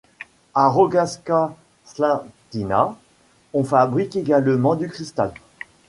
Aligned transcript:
À 0.55 0.67
Rogaška 0.67 1.55
Slatina, 1.85 2.97
on 3.53 3.63
fabrique 3.63 4.15
également 4.15 4.73
du 4.73 4.87
cristal. 4.89 5.31